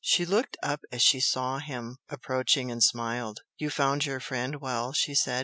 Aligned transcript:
She 0.03 0.25
looked 0.25 0.57
up 0.63 0.81
as 0.91 1.03
she 1.03 1.19
saw 1.19 1.59
him 1.59 1.99
approaching 2.09 2.71
and 2.71 2.83
smiled. 2.83 3.41
"You 3.59 3.69
found 3.69 4.03
your 4.07 4.19
friend 4.19 4.59
well?" 4.59 4.93
she 4.93 5.13
said. 5.13 5.39